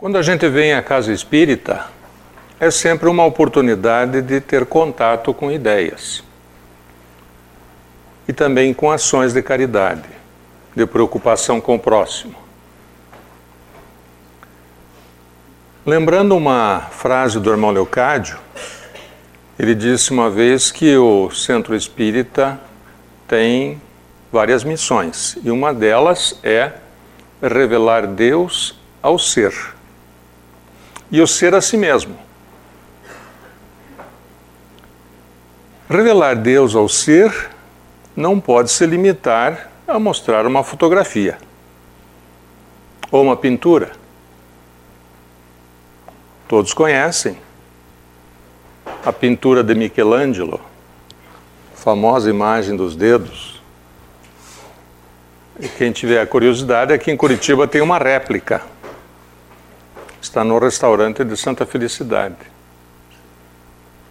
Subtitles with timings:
[0.00, 1.84] Quando a gente vem à casa espírita,
[2.58, 6.24] é sempre uma oportunidade de ter contato com ideias
[8.26, 10.08] e também com ações de caridade,
[10.74, 12.34] de preocupação com o próximo.
[15.84, 18.38] Lembrando uma frase do irmão Leocádio,
[19.58, 22.58] ele disse uma vez que o centro espírita
[23.28, 23.78] tem
[24.32, 26.72] várias missões e uma delas é
[27.42, 29.52] revelar Deus ao ser
[31.10, 32.16] e o ser a si mesmo.
[35.88, 37.50] Revelar Deus ao ser
[38.14, 41.36] não pode se limitar a mostrar uma fotografia
[43.10, 43.90] ou uma pintura.
[46.46, 47.36] Todos conhecem
[49.04, 50.60] a pintura de Michelangelo,
[51.74, 53.60] famosa imagem dos dedos.
[55.58, 58.62] E quem tiver curiosidade, aqui em Curitiba tem uma réplica
[60.20, 62.36] está no restaurante de Santa Felicidade.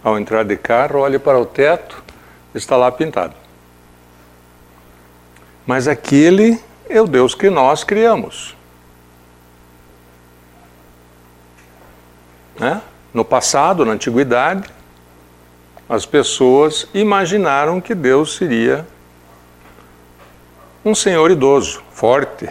[0.02, 2.02] Ao entrar de carro, olhe para o teto,
[2.54, 3.34] está lá pintado.
[5.66, 8.56] Mas aquele é o Deus que nós criamos.
[12.58, 12.82] Né?
[13.12, 14.68] No passado, na antiguidade,
[15.88, 18.86] as pessoas imaginaram que Deus seria
[20.84, 22.48] um senhor idoso, forte,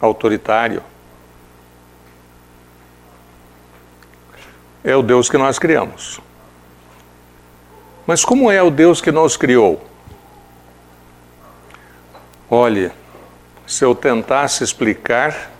[0.00, 0.82] autoritário.
[4.84, 6.20] É o Deus que nós criamos.
[8.06, 9.82] Mas como é o Deus que nos criou?
[12.50, 12.92] Olhe,
[13.66, 15.50] se eu tentasse explicar,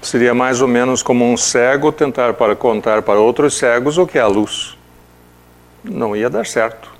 [0.00, 4.16] seria mais ou menos como um cego tentar para contar para outros cegos o que
[4.16, 4.78] é a luz.
[5.82, 6.96] Não ia dar certo.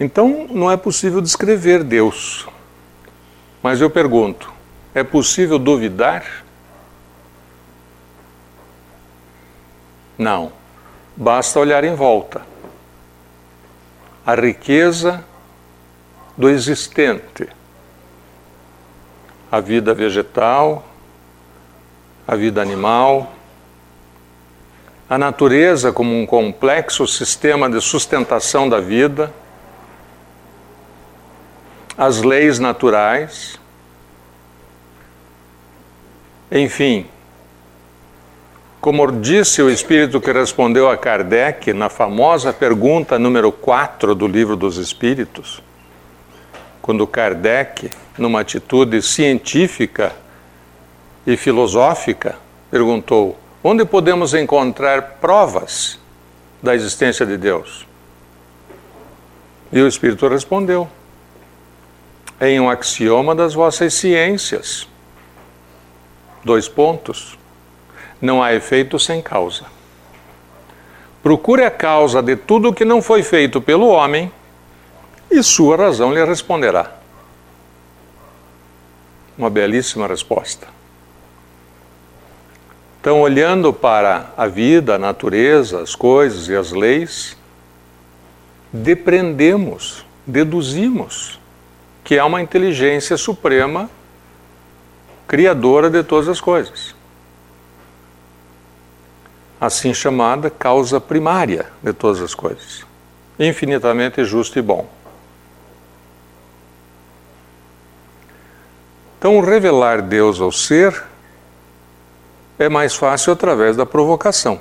[0.00, 2.48] Então, não é possível descrever Deus.
[3.62, 4.52] Mas eu pergunto:
[4.94, 6.44] é possível duvidar?
[10.16, 10.52] Não.
[11.16, 12.42] Basta olhar em volta.
[14.24, 15.24] A riqueza
[16.36, 17.48] do existente.
[19.50, 20.84] A vida vegetal,
[22.26, 23.32] a vida animal,
[25.12, 29.30] a natureza como um complexo sistema de sustentação da vida,
[31.98, 33.60] as leis naturais,
[36.50, 37.06] enfim,
[38.82, 44.56] como disse o espírito que respondeu a Kardec na famosa pergunta número 4 do Livro
[44.56, 45.62] dos Espíritos,
[46.82, 47.88] quando Kardec,
[48.18, 50.12] numa atitude científica
[51.24, 52.34] e filosófica,
[52.72, 55.96] perguntou: onde podemos encontrar provas
[56.60, 57.86] da existência de Deus?
[59.70, 60.88] E o espírito respondeu:
[62.40, 64.88] em um axioma das vossas ciências.
[66.44, 67.38] Dois pontos
[68.22, 69.64] não há efeito sem causa.
[71.24, 74.30] Procure a causa de tudo que não foi feito pelo homem
[75.28, 76.92] e sua razão lhe responderá.
[79.36, 80.68] Uma belíssima resposta.
[83.00, 87.36] Então, olhando para a vida, a natureza, as coisas e as leis,
[88.72, 91.40] depreendemos, deduzimos
[92.04, 93.90] que há uma inteligência suprema
[95.26, 97.01] criadora de todas as coisas
[99.62, 102.84] assim chamada causa primária de todas as coisas,
[103.38, 104.88] infinitamente justo e bom.
[109.16, 111.04] Então, revelar Deus ao ser
[112.58, 114.60] é mais fácil através da provocação.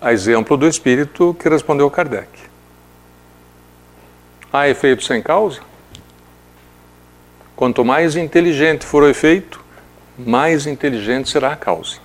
[0.00, 2.30] A exemplo do espírito que respondeu Kardec.
[4.52, 5.60] Há efeito sem causa?
[7.54, 9.63] Quanto mais inteligente for o efeito,
[10.18, 11.98] mais inteligente será a causa.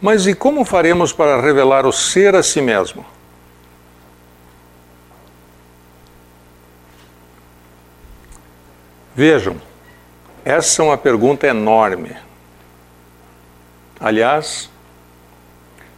[0.00, 3.04] Mas e como faremos para revelar o ser a si mesmo?
[9.14, 9.56] Vejam,
[10.44, 12.14] essa é uma pergunta enorme.
[13.98, 14.68] Aliás,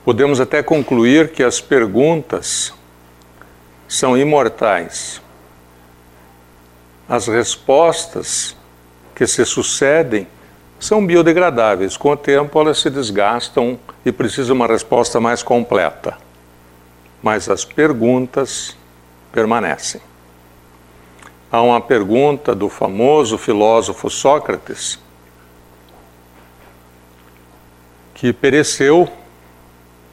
[0.05, 2.73] podemos até concluir que as perguntas
[3.89, 5.21] são imortais.
[7.09, 8.57] As respostas
[9.19, 10.29] que se sucedem
[10.79, 11.97] são biodegradáveis.
[11.97, 13.77] Com o tempo, elas se desgastam
[14.07, 16.17] e precisam uma resposta mais completa.
[17.21, 18.77] Mas as perguntas
[19.33, 20.01] permanecem.
[21.51, 25.01] Há uma pergunta do famoso filósofo Sócrates,
[28.15, 29.09] que pereceu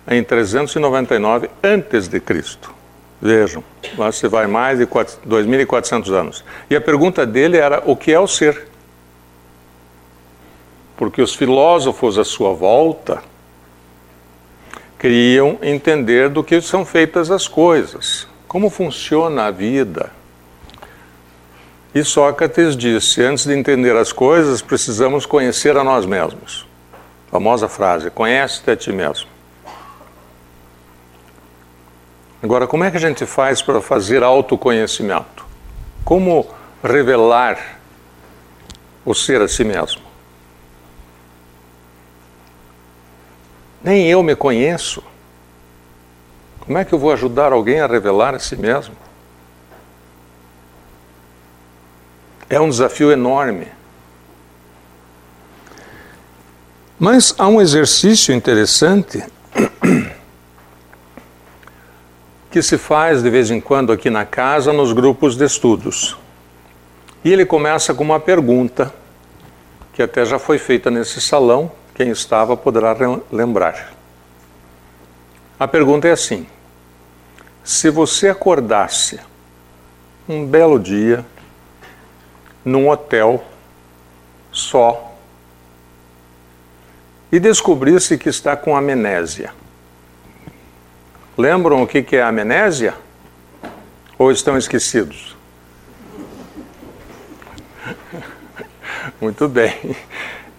[0.07, 2.73] em 399 antes de Cristo.
[3.21, 3.63] Vejam,
[3.97, 6.43] lá se vai mais de 2.400 anos.
[6.69, 8.74] E a pergunta dele era: o que é o ser?
[10.97, 13.21] Porque os filósofos à sua volta
[14.97, 20.11] queriam entender do que são feitas as coisas, como funciona a vida.
[21.93, 26.67] E Sócrates disse: antes de entender as coisas, precisamos conhecer a nós mesmos.
[27.31, 29.29] famosa frase: conhece-te a ti mesmo.
[32.43, 35.45] Agora, como é que a gente faz para fazer autoconhecimento?
[36.03, 36.47] Como
[36.83, 37.79] revelar
[39.03, 40.04] o ser a si mesmo?
[43.85, 45.03] Nem eu me conheço.
[46.61, 48.95] Como é que eu vou ajudar alguém a revelar a si mesmo?
[52.49, 53.67] É um desafio enorme.
[56.97, 59.23] Mas há um exercício interessante
[62.49, 66.17] que se faz de vez em quando aqui na casa nos grupos de estudos.
[67.23, 68.91] E ele começa com uma pergunta
[69.93, 72.93] que até já foi feita nesse salão quem estava poderá
[73.31, 73.93] lembrar.
[75.57, 76.45] A pergunta é assim:
[77.63, 79.19] se você acordasse
[80.27, 81.25] um belo dia
[82.63, 83.43] num hotel
[84.51, 85.15] só
[87.31, 89.53] e descobrisse que está com amnésia,
[91.37, 92.93] lembram o que é amnésia?
[94.17, 95.35] Ou estão esquecidos?
[99.19, 99.95] Muito bem.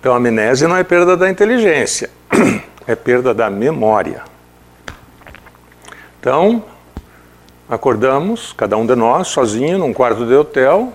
[0.00, 2.10] Então, a amnésia não é perda da inteligência,
[2.86, 4.22] é perda da memória.
[6.20, 6.64] Então,
[7.68, 10.92] acordamos, cada um de nós, sozinho, num quarto de hotel,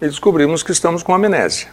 [0.00, 1.68] e descobrimos que estamos com amnésia.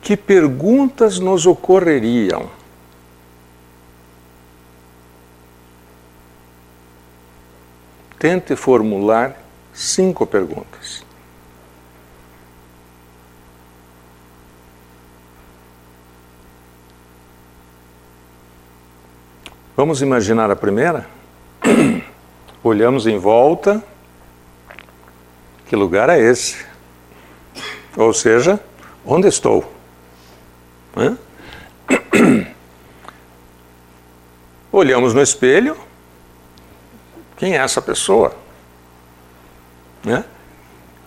[0.00, 2.48] Que perguntas nos ocorreriam?
[8.18, 9.36] Tente formular
[9.72, 11.07] cinco perguntas.
[19.78, 21.06] Vamos imaginar a primeira?
[22.64, 23.80] Olhamos em volta.
[25.68, 26.66] Que lugar é esse?
[27.96, 28.58] Ou seja,
[29.06, 29.72] onde estou?
[30.96, 31.16] Hã?
[34.72, 35.76] Olhamos no espelho.
[37.36, 38.34] Quem é essa pessoa?
[40.02, 40.24] Né?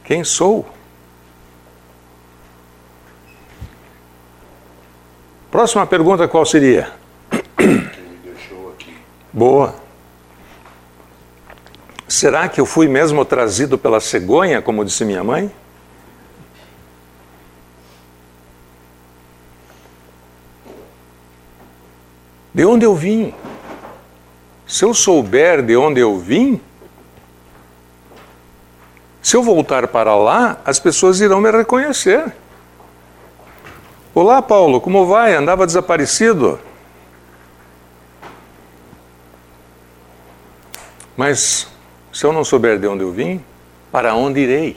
[0.06, 0.65] Quem sou?
[5.51, 7.00] Próxima pergunta qual seria?
[9.33, 9.75] Boa.
[12.07, 15.49] Será que eu fui mesmo trazido pela cegonha, como disse minha mãe?
[22.53, 23.33] De onde eu vim?
[24.67, 26.59] Se eu souber de onde eu vim,
[29.21, 32.33] se eu voltar para lá, as pessoas irão me reconhecer.
[34.13, 35.33] Olá, Paulo, como vai?
[35.33, 36.59] Andava desaparecido.
[41.21, 41.68] Mas
[42.12, 43.45] se eu não souber de onde eu vim,
[43.91, 44.75] para onde irei?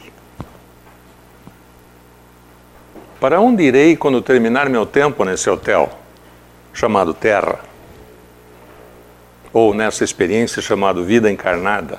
[3.19, 5.99] Para onde irei quando terminar meu tempo nesse hotel
[6.75, 7.61] chamado Terra?
[9.55, 11.99] Ou nessa experiência chamada vida encarnada?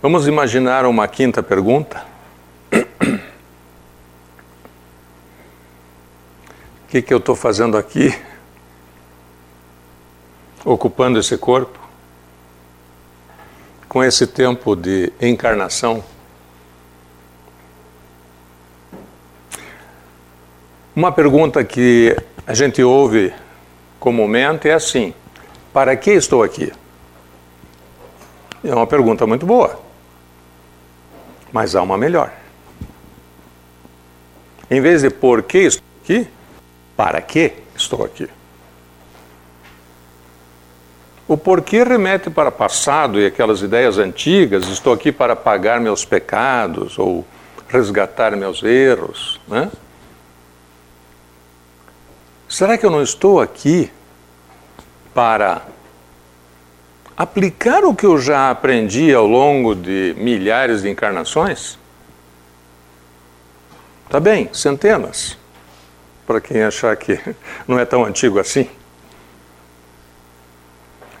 [0.00, 2.07] Vamos imaginar uma quinta pergunta?
[6.88, 8.18] O que, que eu estou fazendo aqui?
[10.64, 11.78] Ocupando esse corpo?
[13.86, 16.02] Com esse tempo de encarnação?
[20.96, 22.16] Uma pergunta que
[22.46, 23.34] a gente ouve
[24.00, 25.12] comumente é assim:
[25.74, 26.72] para que estou aqui?
[28.64, 29.78] É uma pergunta muito boa,
[31.52, 32.32] mas há uma melhor.
[34.70, 36.26] Em vez de por que estou aqui,
[36.98, 38.28] para que estou aqui?
[41.28, 46.98] O porquê remete para passado e aquelas ideias antigas, estou aqui para pagar meus pecados
[46.98, 47.24] ou
[47.68, 49.70] resgatar meus erros, né?
[52.48, 53.92] Será que eu não estou aqui
[55.14, 55.62] para
[57.16, 61.78] aplicar o que eu já aprendi ao longo de milhares de encarnações?
[64.10, 65.38] Tá bem, centenas
[66.28, 67.18] para quem achar que
[67.66, 68.68] não é tão antigo assim.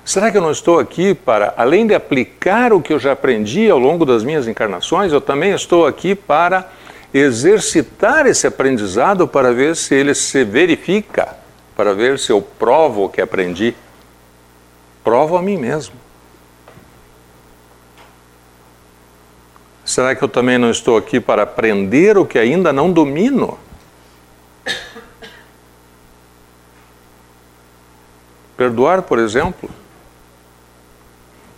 [0.04, 3.70] Será que eu não estou aqui para, além de aplicar o que eu já aprendi
[3.70, 6.70] ao longo das minhas encarnações, eu também estou aqui para
[7.12, 11.36] exercitar esse aprendizado para ver se ele se verifica,
[11.74, 13.74] para ver se eu provo o que aprendi.
[15.02, 15.94] Provo a mim mesmo.
[19.86, 23.58] Será que eu também não estou aqui para aprender o que ainda não domino?
[28.58, 29.70] Perdoar, por exemplo,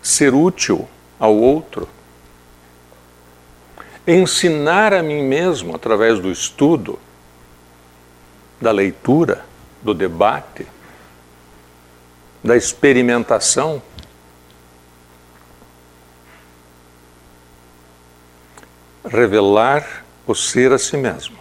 [0.02, 0.86] ser útil
[1.18, 1.88] ao outro,
[4.06, 6.98] ensinar a mim mesmo através do estudo,
[8.60, 9.46] da leitura,
[9.80, 10.66] do debate,
[12.44, 13.82] da experimentação.
[19.06, 21.38] Revelar o ser a si mesmo.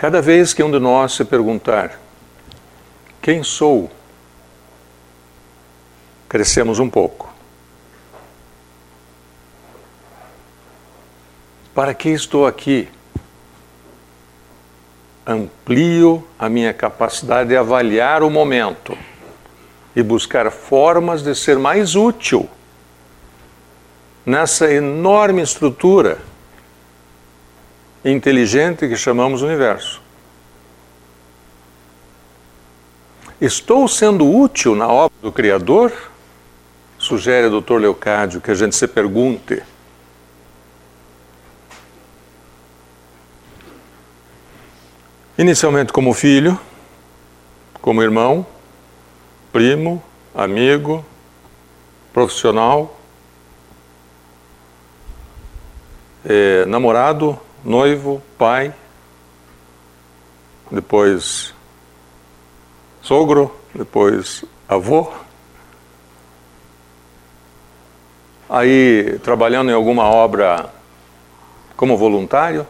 [0.00, 2.00] Cada vez que um de nós se perguntar:
[3.20, 3.90] Quem sou?
[6.26, 7.30] Crescemos um pouco.
[11.74, 12.88] Para que estou aqui?
[15.26, 18.96] Amplio a minha capacidade de avaliar o momento
[19.94, 22.48] e buscar formas de ser mais útil
[24.24, 26.29] nessa enorme estrutura
[28.04, 30.00] inteligente que chamamos universo.
[33.40, 35.92] Estou sendo útil na obra do Criador?
[36.98, 37.78] Sugere o Dr.
[37.78, 39.62] Leocádio que a gente se pergunte.
[45.38, 46.60] Inicialmente como filho,
[47.80, 48.46] como irmão,
[49.50, 50.02] primo,
[50.34, 51.02] amigo,
[52.12, 53.00] profissional,
[56.26, 58.74] eh, namorado, noivo, pai,
[60.70, 61.54] depois
[63.02, 65.12] sogro, depois avô.
[68.48, 70.72] Aí trabalhando em alguma obra
[71.76, 72.66] como voluntário.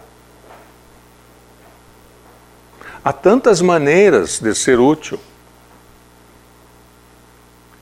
[3.02, 5.18] Há tantas maneiras de ser útil.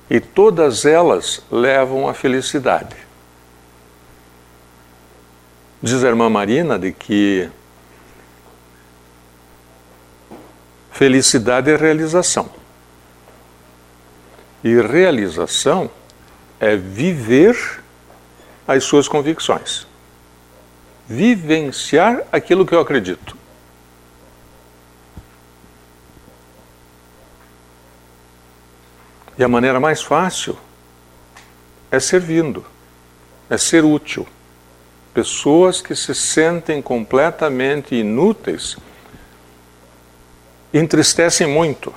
[0.08, 3.07] E todas elas levam à felicidade.
[5.80, 7.48] Diz a irmã Marina de que
[10.90, 12.50] felicidade é realização.
[14.64, 15.88] E realização
[16.58, 17.80] é viver
[18.66, 19.86] as suas convicções.
[21.06, 23.36] Vivenciar aquilo que eu acredito.
[29.38, 30.58] E a maneira mais fácil
[31.88, 32.66] é servindo,
[33.48, 34.26] é ser útil
[35.18, 38.76] pessoas que se sentem completamente inúteis
[40.72, 41.92] entristecem muito.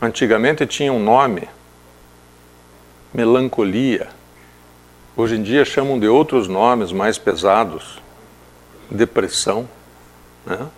[0.00, 1.48] Antigamente tinha um nome,
[3.12, 4.10] melancolia.
[5.16, 8.00] Hoje em dia chamam de outros nomes mais pesados,
[8.88, 9.68] depressão.
[10.46, 10.68] Né?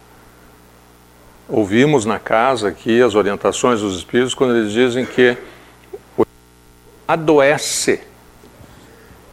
[1.47, 5.37] Ouvimos na casa aqui as orientações dos espíritos quando eles dizem que
[7.07, 8.01] adoece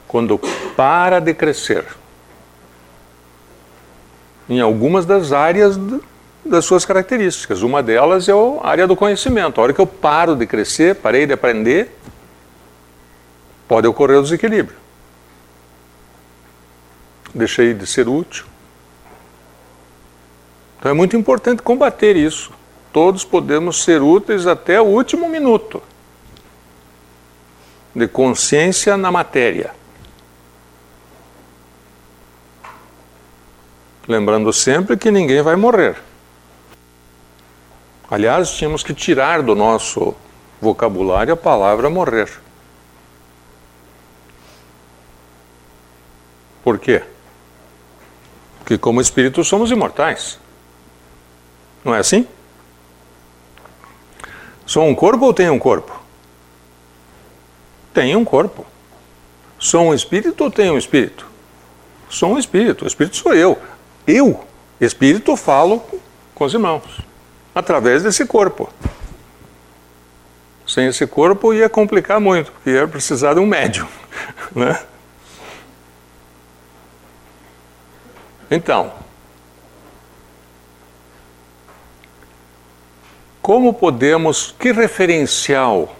[0.07, 0.39] quando
[0.75, 1.85] para de crescer
[4.49, 5.77] em algumas das áreas
[6.45, 7.61] das suas características.
[7.61, 9.59] Uma delas é a área do conhecimento.
[9.59, 11.91] A hora que eu paro de crescer, parei de aprender,
[13.67, 14.77] pode ocorrer o desequilíbrio.
[17.33, 18.45] Deixei de ser útil.
[20.79, 22.51] Então é muito importante combater isso.
[22.93, 25.83] Todos podemos ser úteis até o último minuto
[27.93, 29.71] de consciência na matéria.
[34.07, 35.97] Lembrando sempre que ninguém vai morrer.
[38.09, 40.15] Aliás, tínhamos que tirar do nosso
[40.61, 42.29] vocabulário a palavra morrer.
[46.63, 47.03] Por quê?
[48.59, 50.39] Porque, como espíritos, somos imortais.
[51.83, 52.25] Não é assim?
[54.65, 55.97] Sou um corpo ou tenho um corpo?
[57.93, 58.65] Tenho um corpo.
[59.59, 61.25] Sou um espírito ou tenho um espírito?
[62.09, 62.85] Sou um espírito.
[62.85, 63.57] O espírito sou eu.
[64.07, 64.45] Eu,
[64.79, 65.83] espírito, falo
[66.33, 67.01] com os irmãos,
[67.53, 68.69] através desse corpo.
[70.65, 73.87] Sem esse corpo ia complicar muito, porque ia precisar de um médium.
[74.55, 74.79] Né?
[78.49, 78.93] Então,
[83.41, 85.95] como podemos, que referencial,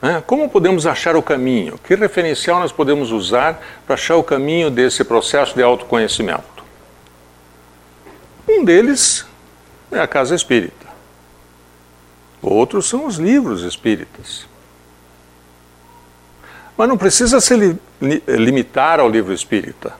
[0.00, 0.22] né?
[0.26, 1.78] como podemos achar o caminho?
[1.78, 6.61] Que referencial nós podemos usar para achar o caminho desse processo de autoconhecimento?
[8.62, 9.26] Um deles
[9.90, 10.86] é a casa espírita.
[12.40, 14.46] Outros são os livros espíritas.
[16.76, 17.76] Mas não precisa ser
[18.28, 19.94] limitar ao livro espírita.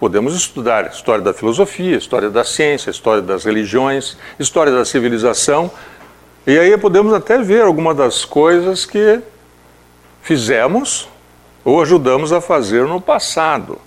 [0.00, 5.70] Podemos estudar história da filosofia, história da ciência, história das religiões, história da civilização,
[6.44, 9.20] e aí podemos até ver algumas das coisas que
[10.20, 11.08] fizemos
[11.64, 13.78] ou ajudamos a fazer no passado.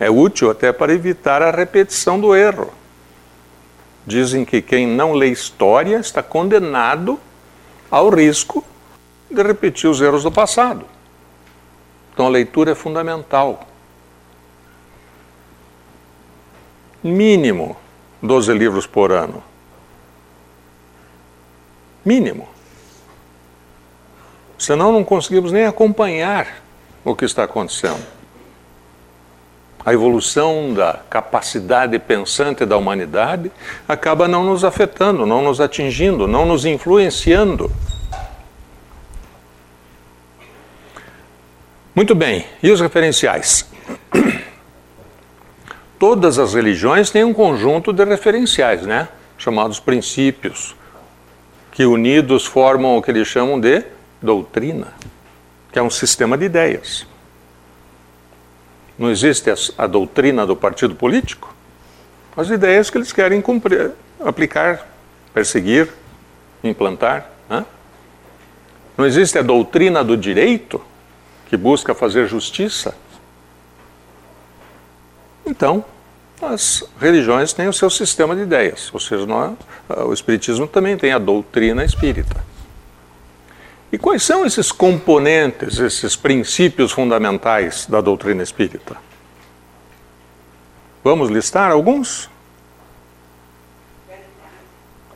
[0.00, 2.72] É útil até para evitar a repetição do erro.
[4.06, 7.18] Dizem que quem não lê história está condenado
[7.90, 8.64] ao risco
[9.30, 10.84] de repetir os erros do passado.
[12.12, 13.66] Então a leitura é fundamental.
[17.02, 17.76] Mínimo
[18.22, 19.42] 12 livros por ano.
[22.04, 22.48] Mínimo.
[24.58, 26.62] Senão não conseguimos nem acompanhar
[27.04, 28.17] o que está acontecendo.
[29.88, 33.50] A evolução da capacidade pensante da humanidade
[33.88, 37.72] acaba não nos afetando, não nos atingindo, não nos influenciando.
[41.94, 43.66] Muito bem, e os referenciais?
[45.98, 49.08] Todas as religiões têm um conjunto de referenciais, né?
[49.38, 50.76] Chamados princípios,
[51.72, 53.82] que unidos formam o que eles chamam de
[54.20, 54.88] doutrina,
[55.72, 57.06] que é um sistema de ideias.
[58.98, 61.54] Não existe a, doutrina do partido político?
[62.36, 64.86] As ideias que eles querem cumprir, aplicar,
[65.32, 65.88] perseguir,
[66.62, 67.30] implantar.
[67.48, 67.64] Né?
[68.96, 70.82] Não existe a doutrina do direito?
[71.48, 72.94] que busca fazer justiça.
[75.46, 75.84] Então,
[76.40, 79.26] as religiões têm o seu sistema de ideias, ou seja,
[80.06, 82.44] o Espiritismo também tem a doutrina espírita.
[83.90, 88.96] E quais são esses componentes, esses princípios fundamentais da doutrina espírita?
[91.02, 92.28] Vamos listar alguns?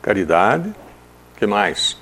[0.01, 0.73] Caridade.
[1.37, 1.97] que mais?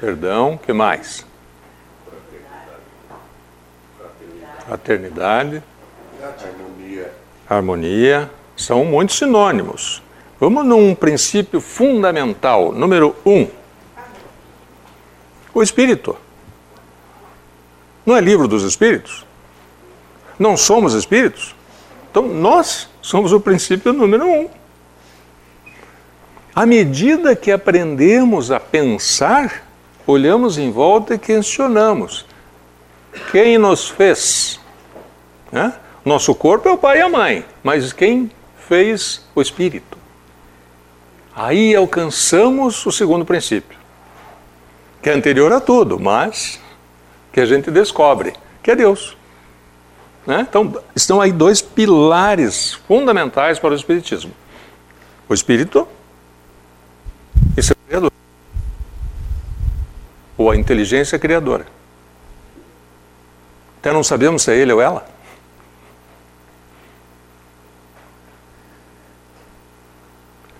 [0.00, 1.26] Perdão, que mais?
[4.66, 5.62] Fraternidade.
[6.22, 7.12] Harmonia.
[7.48, 8.30] Harmonia.
[8.56, 10.02] São muitos sinônimos.
[10.38, 13.48] Vamos num princípio fundamental, número um.
[15.54, 16.16] O Espírito.
[18.04, 19.24] Não é livro dos Espíritos?
[20.38, 21.54] Não somos Espíritos?
[22.10, 24.48] Então, nós somos o princípio número um.
[26.54, 29.66] À medida que aprendemos a pensar,
[30.06, 32.26] olhamos em volta e questionamos:
[33.30, 34.60] quem nos fez?
[35.50, 35.72] Né?
[36.04, 38.30] Nosso corpo é o pai e a mãe, mas quem
[38.68, 39.95] fez o espírito?
[41.36, 43.78] Aí alcançamos o segundo princípio,
[45.02, 46.58] que é anterior a tudo, mas
[47.30, 49.14] que a gente descobre, que é Deus.
[50.26, 50.46] Né?
[50.48, 54.32] Então, estão aí dois pilares fundamentais para o Espiritismo:
[55.28, 55.86] o Espírito
[57.54, 58.10] e seu Criador
[60.38, 61.66] ou a inteligência criadora.
[63.78, 65.06] Até não sabemos se é ele ou ela.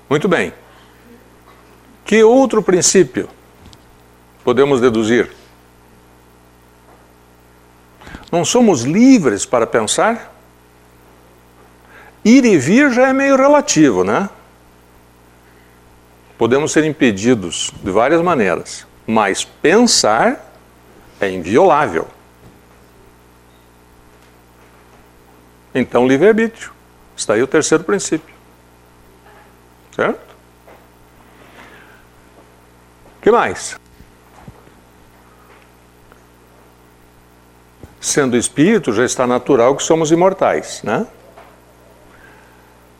[0.08, 0.52] Muito bem.
[2.06, 3.28] Que outro princípio
[4.44, 5.30] podemos deduzir?
[8.30, 10.32] Não somos livres para pensar?
[12.24, 14.30] Ir e vir já é meio relativo, né?
[16.38, 18.86] Podemos ser impedidos de várias maneiras.
[19.06, 20.52] Mas pensar
[21.20, 22.08] é inviolável.
[25.74, 26.72] Então, livre-arbítrio.
[27.16, 28.34] Está aí o terceiro princípio.
[29.94, 30.26] Certo?
[33.15, 33.76] O que mais?
[38.00, 41.04] Sendo espírito, já está natural que somos imortais, né?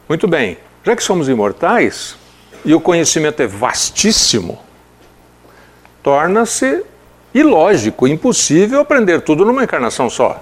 [0.09, 0.59] Muito bem.
[0.83, 2.17] Já que somos imortais
[2.65, 4.59] e o conhecimento é vastíssimo,
[6.03, 6.85] torna-se
[7.33, 10.41] ilógico, impossível aprender tudo numa encarnação só.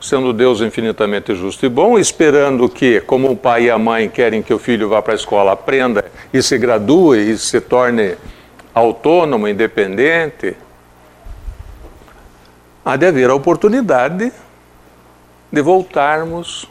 [0.00, 4.42] Sendo Deus infinitamente justo e bom, esperando que, como o pai e a mãe querem
[4.42, 8.16] que o filho vá para a escola, aprenda e se gradue e se torne
[8.72, 10.56] autônomo, independente,
[12.84, 14.32] há de haver a oportunidade
[15.50, 16.68] de voltarmos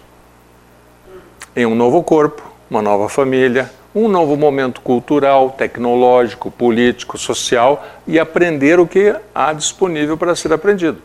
[1.53, 8.19] em um novo corpo, uma nova família, um novo momento cultural, tecnológico, político, social e
[8.19, 11.01] aprender o que há disponível para ser aprendido.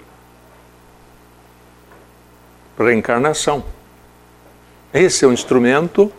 [2.78, 3.64] Reencarnação.
[4.92, 6.12] Esse é o instrumento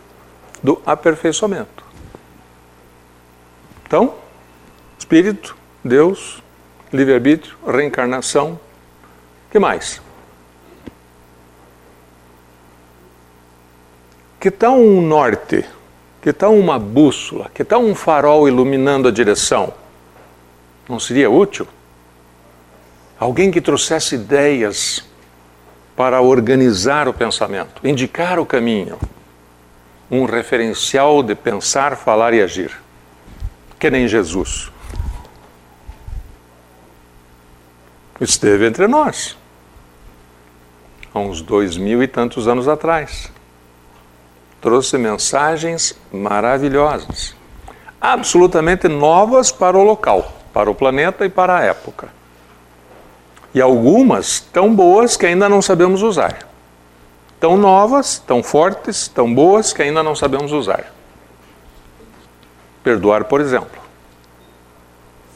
[0.62, 1.84] do aperfeiçoamento.
[3.86, 4.16] Então,
[4.98, 6.42] espírito, Deus,
[6.92, 8.60] livre-arbítrio, reencarnação,
[9.52, 10.02] que mais?
[14.40, 15.64] Que tal um norte?
[16.22, 17.52] Que tal uma bússola?
[17.54, 19.74] Que tal um farol iluminando a direção?
[20.90, 21.68] Não seria útil?
[23.20, 25.06] Alguém que trouxesse ideias
[25.96, 28.98] para organizar o pensamento, indicar o caminho,
[30.10, 32.72] um referencial de pensar, falar e agir.
[33.80, 34.72] Que nem Jesus.
[38.20, 39.38] Esteve entre nós,
[41.14, 43.32] há uns dois mil e tantos anos atrás.
[44.62, 47.36] Trouxe mensagens maravilhosas,
[48.00, 52.23] absolutamente novas para o local, para o planeta e para a época
[53.54, 56.48] e algumas tão boas que ainda não sabemos usar.
[57.40, 60.92] Tão novas, tão fortes, tão boas que ainda não sabemos usar.
[62.84, 63.82] Perdoar, por exemplo.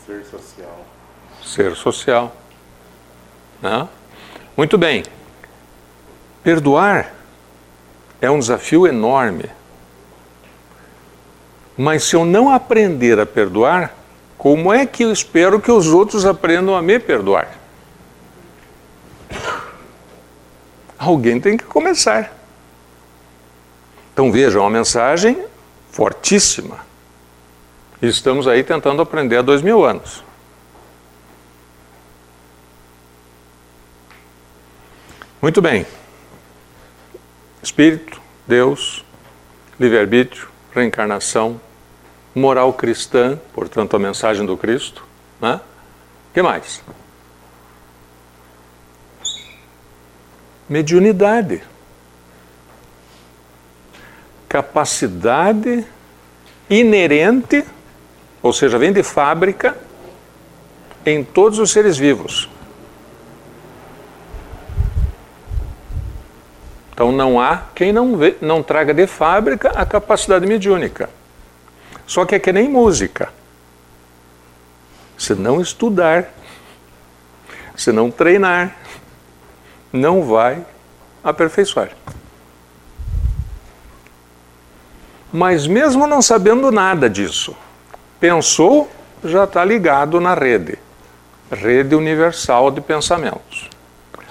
[0.06, 0.86] Ser social.
[1.44, 2.36] Ser social.
[3.62, 3.88] Né?
[4.56, 5.04] Muito bem.
[6.44, 7.14] Perdoar
[8.22, 9.50] é um desafio enorme.
[11.78, 13.94] Mas se eu não aprender a perdoar,
[14.38, 17.67] como é que eu espero que os outros aprendam a me perdoar?
[20.98, 22.34] Alguém tem que começar.
[24.14, 25.46] Então vejam, uma mensagem
[25.92, 26.80] fortíssima.
[28.02, 30.24] Estamos aí tentando aprender há dois mil anos.
[35.42, 35.86] Muito bem.
[37.62, 39.06] Espírito, Deus,
[39.80, 41.62] livre-arbítrio, reencarnação,
[42.34, 45.04] moral cristã, portanto a mensagem do Cristo.
[45.40, 45.60] Né?
[46.34, 46.82] Que mais?
[50.68, 51.62] Mediunidade.
[54.48, 55.86] Capacidade
[56.70, 57.64] inerente,
[58.42, 59.78] ou seja, vem de fábrica,
[61.06, 62.50] em todos os seres vivos.
[66.92, 71.10] Então não há quem não, vê, não traga de fábrica a capacidade mediúnica.
[72.08, 73.30] Só que é que nem música.
[75.18, 76.34] Se não estudar,
[77.76, 78.76] se não treinar,
[79.92, 80.66] não vai
[81.24, 81.92] aperfeiçoar.
[85.32, 87.56] Mas mesmo não sabendo nada disso,
[88.20, 88.90] pensou,
[89.24, 90.80] já está ligado na rede
[91.52, 93.70] rede universal de pensamentos.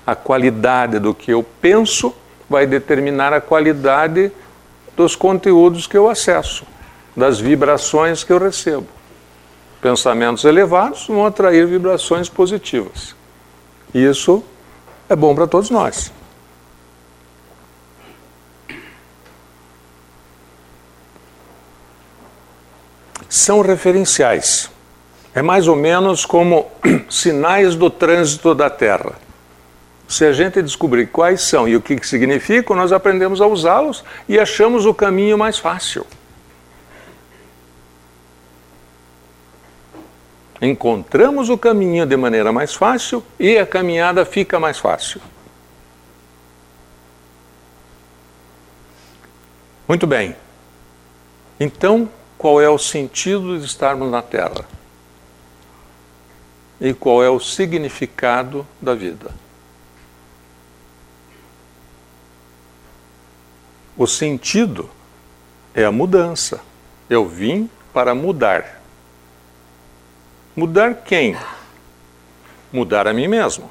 [0.06, 2.14] A qualidade do que eu penso
[2.48, 4.30] vai determinar a qualidade
[4.96, 6.64] dos conteúdos que eu acesso,
[7.16, 8.86] das vibrações que eu recebo.
[9.80, 13.14] Pensamentos elevados vão atrair vibrações positivas.
[13.92, 14.44] Isso
[15.08, 16.12] é bom para todos nós.
[23.28, 24.70] São referenciais.
[25.34, 26.70] É mais ou menos como
[27.10, 29.12] sinais do trânsito da Terra.
[30.08, 34.38] Se a gente descobrir quais são e o que significam, nós aprendemos a usá-los e
[34.38, 36.06] achamos o caminho mais fácil.
[40.60, 45.20] Encontramos o caminho de maneira mais fácil e a caminhada fica mais fácil.
[49.86, 50.34] Muito bem.
[51.60, 54.66] Então, qual é o sentido de estarmos na Terra?
[56.80, 59.30] E qual é o significado da vida?
[63.96, 64.90] O sentido
[65.74, 66.60] é a mudança.
[67.08, 68.75] Eu vim para mudar.
[70.56, 71.36] Mudar quem?
[72.72, 73.70] Mudar a mim mesmo.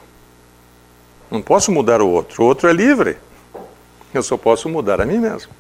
[1.32, 2.44] Não posso mudar o outro.
[2.44, 3.18] O outro é livre.
[4.14, 5.52] Eu só posso mudar a mim mesmo.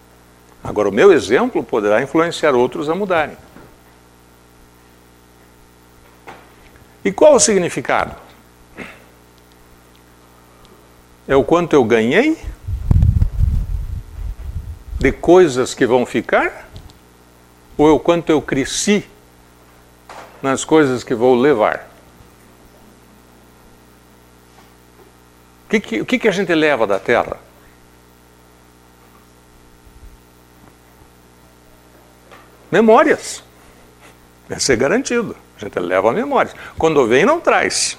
[0.64, 3.36] Agora, o meu exemplo poderá influenciar outros a mudarem.
[7.04, 8.16] E qual o significado?
[11.28, 12.38] É o quanto eu ganhei
[15.00, 16.70] de coisas que vão ficar?
[17.78, 19.08] Ou é o quanto eu cresci
[20.42, 21.90] nas coisas que vou levar.
[25.66, 27.38] O que, que, que, que a gente leva da terra?
[32.72, 33.44] Memórias.
[34.48, 35.36] Deve ser garantido.
[35.58, 36.56] A gente leva memórias.
[36.78, 37.98] Quando vem, não traz.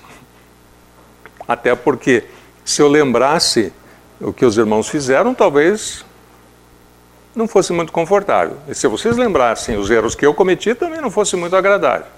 [1.49, 2.25] Até porque,
[2.65, 3.73] se eu lembrasse
[4.21, 6.05] o que os irmãos fizeram, talvez
[7.35, 8.59] não fosse muito confortável.
[8.69, 12.16] E se vocês lembrassem os erros que eu cometi, também não fosse muito agradável.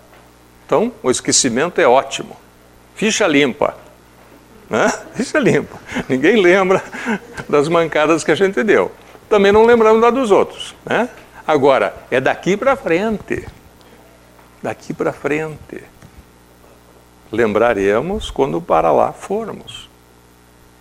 [0.68, 2.36] Então, o esquecimento é ótimo.
[2.94, 3.74] Ficha limpa.
[4.68, 4.86] Né?
[5.16, 5.78] Ficha limpa.
[6.06, 6.84] Ninguém lembra
[7.48, 8.92] das mancadas que a gente deu.
[9.30, 10.74] Também não lembramos da dos outros.
[10.84, 11.08] Né?
[11.46, 13.48] Agora, é daqui para frente.
[14.62, 15.82] Daqui para frente.
[17.32, 19.88] Lembraremos quando para lá formos.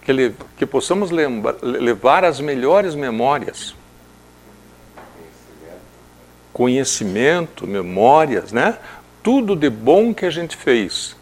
[0.01, 3.73] Que, le, que possamos lembra, levar as melhores memórias.
[6.51, 8.77] Conhecimento, memórias, né?
[9.27, 11.13] Tudo de bom que a gente fez.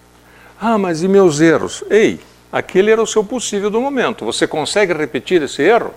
[0.61, 1.83] Ah, mas e meus erros?
[1.89, 2.19] Ei,
[2.51, 4.23] aquele era o seu possível do momento.
[4.25, 5.91] Você consegue repetir esse erro?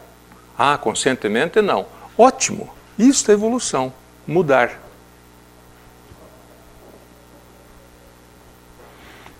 [0.56, 1.84] Ah, conscientemente não.
[2.16, 2.72] Ótimo.
[2.98, 3.92] Isso é evolução.
[4.26, 4.80] Mudar.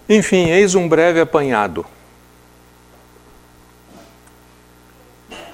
[0.07, 1.87] Enfim, eis um breve apanhado.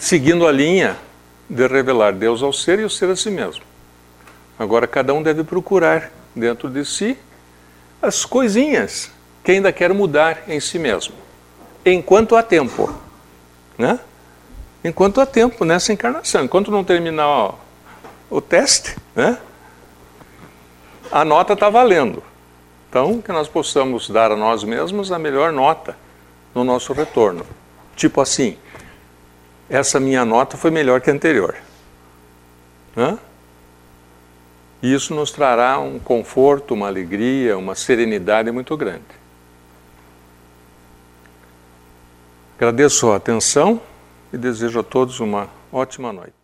[0.00, 0.96] Seguindo a linha
[1.48, 3.62] de revelar Deus ao ser e o ser a si mesmo.
[4.58, 7.16] Agora, cada um deve procurar dentro de si
[8.00, 9.10] as coisinhas
[9.42, 11.14] que ainda quer mudar em si mesmo,
[11.84, 12.94] enquanto há tempo.
[13.76, 13.98] Né?
[14.82, 17.54] Enquanto há tempo nessa encarnação, enquanto não terminar ó,
[18.30, 19.38] o teste, né?
[21.10, 22.22] a nota está valendo.
[22.88, 25.96] Então, que nós possamos dar a nós mesmos a melhor nota
[26.54, 27.44] no nosso retorno.
[27.96, 28.56] Tipo assim,
[29.68, 31.56] essa minha nota foi melhor que a anterior.
[32.94, 33.18] Né?
[34.84, 39.00] E isso nos trará um conforto, uma alegria, uma serenidade muito grande.
[42.58, 43.80] Agradeço a atenção
[44.30, 46.34] e desejo a todos uma ótima noite.